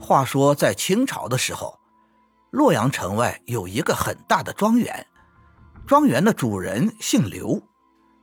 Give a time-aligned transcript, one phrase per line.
[0.00, 1.78] 话说，在清朝的时候，
[2.50, 5.06] 洛阳城外有一个很大的庄园，
[5.86, 7.60] 庄园的主人姓刘，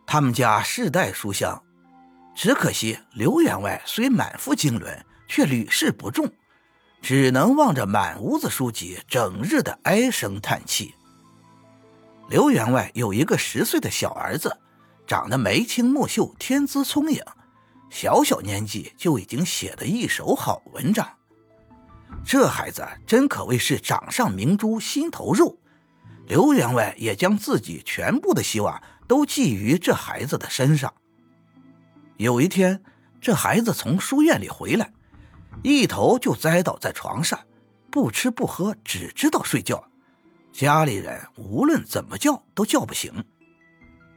[0.07, 1.61] 他们家世代书香。
[2.33, 6.29] 只可惜刘员外虽满腹经纶，却屡试不中，
[7.01, 10.96] 只能望着满屋子书籍，整日的唉声叹气。
[12.29, 14.57] 刘员外有一个十岁的小儿子，
[15.05, 17.21] 长得眉清目秀，天资聪颖，
[17.89, 21.07] 小小年纪就已经写得一手好文章。
[22.26, 25.59] 这孩子真可谓是掌上明珠心头肉，
[26.26, 30.91] 刘员外也将自己全部的希望都寄于这孩子的身上。
[32.17, 32.81] 有一天，
[33.22, 34.91] 这孩子从书院里回来，
[35.62, 37.40] 一头就栽倒在床上，
[37.91, 39.88] 不吃不喝，只知道睡觉。
[40.52, 43.23] 家里人无论怎么叫都叫不醒，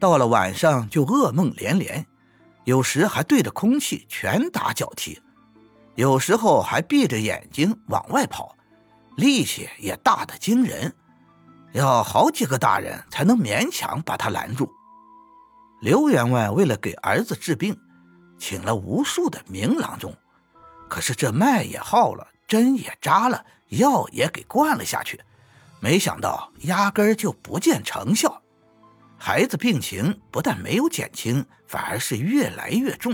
[0.01, 2.07] 到了晚上就噩梦连连，
[2.65, 5.21] 有时还对着空气拳打脚踢，
[5.99, 8.55] 有时候还闭着眼睛往外跑，
[9.17, 10.95] 力气也大得惊人，
[11.73, 14.71] 要好几个大人才能勉强把他拦住。
[15.81, 17.77] 刘员外为了给儿子治病，
[18.39, 20.15] 请了无数的名郎中，
[20.89, 25.21] 可是这脉也耗了，针也扎了，药也给灌了下去。
[25.81, 28.41] 没想到压根儿就不见成效，
[29.17, 33.13] 孩子病情不但没有减轻，反而是越来越重，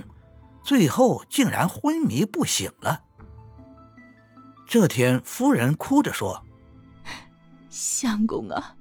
[0.65, 3.05] 最后竟然昏迷不醒了。
[4.67, 6.43] 这天，夫人哭着说
[7.69, 8.75] ：“相公啊，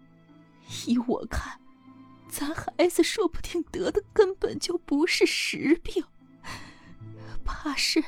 [0.87, 1.59] 依我看，
[2.29, 6.05] 咱孩子说不定得的根本就不是实病，
[7.43, 8.01] 怕是，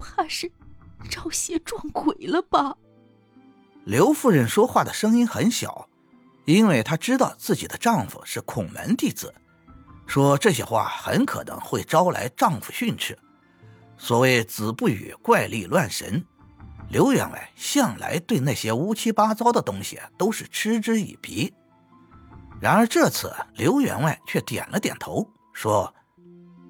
[0.00, 0.50] 怕是
[1.08, 2.76] 招邪撞鬼了吧？”
[3.86, 5.88] 刘夫人说话的声音很小，
[6.46, 9.32] 因为她知道自己的丈夫是孔门弟子，
[10.06, 13.18] 说这些话很可能会招来丈夫训斥。
[13.98, 16.24] 所谓“子不语怪力乱神”，
[16.88, 21.52] 刘员外向来对那些乌七八糟的东西都是嗤之以鼻。
[22.60, 25.92] 然而这次，刘员外却点了点头，说：“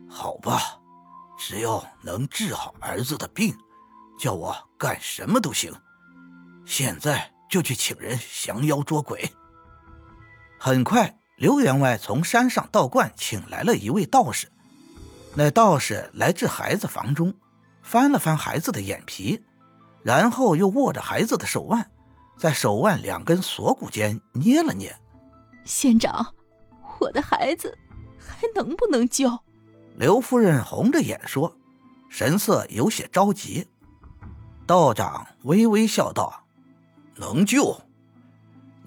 [0.09, 0.61] 好吧，
[1.38, 3.56] 只要能治好儿子的病，
[4.19, 5.72] 叫我干什么都行。”
[6.65, 9.31] 现在就去请人降妖捉鬼。
[10.59, 14.51] 很快，刘员外从山上道观请来了一位道士。
[15.35, 17.35] 那道士来至孩子房中，
[17.83, 19.45] 翻了翻孩子的眼皮，
[20.03, 21.91] 然后又握着孩子的手腕，
[22.39, 24.97] 在手腕两根锁骨间捏了捏。
[25.67, 26.35] 县长，
[26.99, 27.77] 我的孩子
[28.19, 29.31] 还能不能救？
[29.97, 31.55] 刘夫人红着眼说，
[32.09, 33.67] 神色有些着急。
[34.67, 36.43] 道长微微笑道。
[37.17, 37.79] 能救？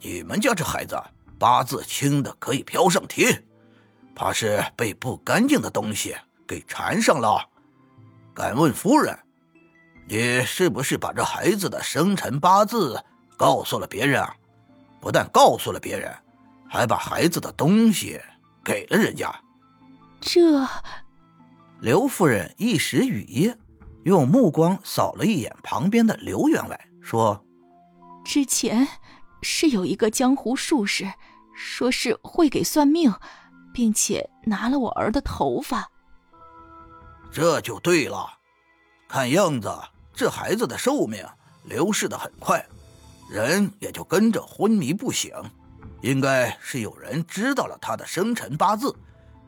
[0.02, 1.00] 你们家这孩子
[1.39, 3.44] 八字轻的可以飘上天，
[4.13, 7.50] 怕是被不干净的东西给缠上了。
[8.35, 9.17] 敢问夫人，
[10.07, 13.01] 你是不是把这孩子的生辰八字
[13.38, 14.35] 告诉了别人啊？
[15.00, 16.13] 不但告诉了别人，
[16.69, 18.19] 还把孩子的东西
[18.61, 19.33] 给了人家。
[20.19, 20.67] 这，
[21.79, 23.56] 刘夫人一时语噎，
[24.03, 27.41] 用目光扫了一眼旁边的刘员外，说。
[28.25, 28.85] 之前
[29.41, 31.13] 是有一个江湖术士，
[31.62, 33.14] 说是会给算命，
[33.74, 35.92] 并且拿了我儿的头发。
[37.30, 38.25] 这就对了，
[39.09, 39.69] 看样子
[40.14, 41.25] 这孩子的寿命
[41.66, 42.66] 流逝的很快，
[43.30, 45.34] 人也就跟着昏迷不醒。
[46.02, 48.96] 应该是有人知道了他的生辰八字，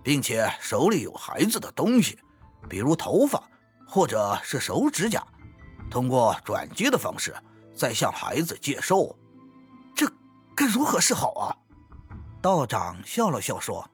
[0.03, 2.19] 并且手里有孩子的东西，
[2.67, 3.41] 比如头发
[3.87, 5.25] 或者是手指甲，
[5.89, 7.33] 通过转接的方式。
[7.73, 9.17] 再向孩子借寿，
[9.95, 10.05] 这
[10.53, 11.55] 该如何是好啊？
[12.41, 13.87] 道长笑了笑说：“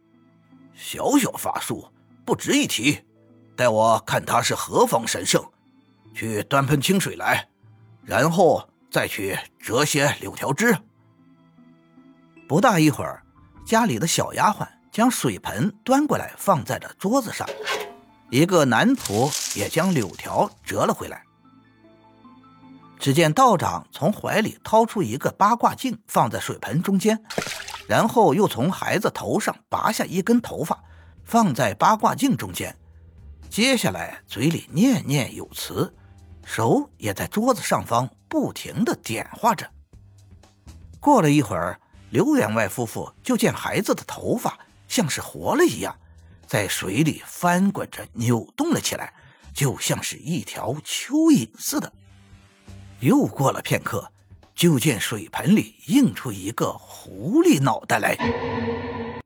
[0.74, 1.92] 小小法术
[2.26, 3.00] 不值一提，
[3.58, 5.44] 待我看他是何方神圣，
[6.16, 7.50] 去端盆清水来，
[8.04, 10.78] 然后再去折些柳条枝。”
[12.48, 13.22] 不大一会儿，
[13.66, 17.46] 家里的小丫鬟将水盆端过来，放在了桌子上，
[18.32, 21.22] 一个男仆也将柳条折了回来。
[22.98, 27.22] 只见道长从怀里掏出一个八卦镜，放在水盆中间，
[27.88, 30.84] 然后又从孩子头上拔下一根头发，
[31.24, 32.76] 放在八卦镜中间。
[33.50, 35.94] 接下来嘴里念念有词，
[36.44, 39.66] 手也在桌子上方不停地点画着。
[41.00, 41.80] 过了一会儿，
[42.10, 45.96] 刘员外夫妇就见孩子的头发像是活了一样，
[46.46, 49.14] 在水里翻滚着扭动了起来，
[49.54, 51.94] 就像是一条蚯蚓似的。
[53.00, 54.12] 又过了片刻，
[54.58, 58.18] 就见水盆里映出一个狐狸脑袋来。